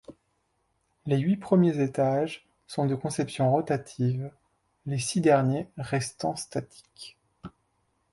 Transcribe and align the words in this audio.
Les 1.05 1.19
huit 1.19 1.37
premiers 1.37 1.79
étages 1.79 2.47
sont 2.65 2.87
de 2.87 2.95
conception 2.95 3.51
rotative, 3.51 4.31
les 4.87 4.97
six 4.97 5.21
derniers 5.21 5.67
restant 5.77 6.35
statiques. 6.35 7.19